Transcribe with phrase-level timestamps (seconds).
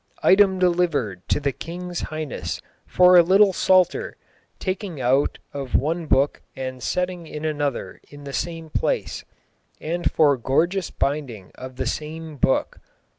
[0.23, 4.17] "Item delyvered to the kinge's hyghnes for a little Psalter,
[4.59, 9.23] takyng out of one booke and settyng in an other in the same place,
[9.79, 12.93] and for gorgeous binding of the same booke xijd.